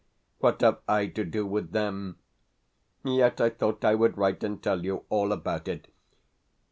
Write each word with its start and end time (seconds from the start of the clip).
What 0.39 0.61
have 0.61 0.79
I 0.87 1.05
to 1.05 1.23
do 1.23 1.45
with 1.45 1.73
them? 1.73 2.17
Yet 3.05 3.39
I 3.39 3.51
thought 3.51 3.85
I 3.85 3.93
would 3.93 4.17
write 4.17 4.43
and 4.43 4.59
tell 4.59 4.83
you 4.83 5.05
all 5.09 5.31
about 5.31 5.67
it. 5.67 5.89